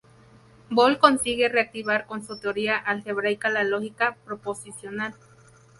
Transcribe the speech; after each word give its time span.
Boole 0.71 0.97
consigue 0.97 1.47
reactivar 1.47 2.07
con 2.07 2.25
su 2.25 2.39
teoría 2.39 2.75
algebraica 2.75 3.49
la 3.51 3.63
lógica 3.63 4.17
proposicional. 4.25 5.13